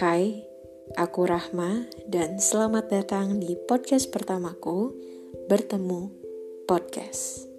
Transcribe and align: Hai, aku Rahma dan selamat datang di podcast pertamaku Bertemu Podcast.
Hai, 0.00 0.32
aku 0.96 1.28
Rahma 1.28 1.84
dan 2.08 2.40
selamat 2.40 2.88
datang 2.88 3.36
di 3.36 3.52
podcast 3.68 4.08
pertamaku 4.08 4.96
Bertemu 5.44 6.08
Podcast. 6.64 7.49